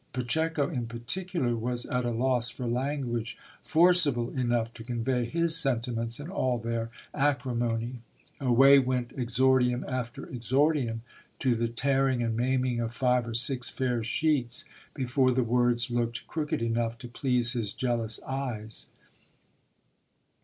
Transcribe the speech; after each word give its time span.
Pacheco, 0.13 0.67
in 0.67 0.87
particular, 0.87 1.55
was 1.55 1.85
at 1.85 2.05
a 2.05 2.09
loss 2.09 2.49
for 2.49 2.65
language 2.65 3.37
forcible 3.61 4.31
enough 4.31 4.73
to 4.73 4.83
convey 4.83 5.25
his 5.25 5.55
sentiments 5.55 6.19
in 6.19 6.27
all 6.27 6.57
their 6.57 6.89
acri 7.13 7.53
mony; 7.53 8.01
away 8.39 8.79
went 8.79 9.11
exordium 9.15 9.85
after 9.87 10.25
exordium, 10.25 11.01
to 11.37 11.53
the 11.53 11.67
tearing 11.67 12.23
and 12.23 12.35
maiming 12.35 12.79
of 12.79 12.91
five 12.95 13.27
or 13.27 13.35
six 13.35 13.69
fair 13.69 14.01
sheets, 14.01 14.65
before 14.95 15.29
the 15.29 15.43
words 15.43 15.91
looked 15.91 16.25
crooked 16.25 16.63
enough 16.63 16.97
to 16.97 17.07
please 17.07 17.53
his 17.53 17.71
jealous 17.71 18.19
eyes. 18.23 18.87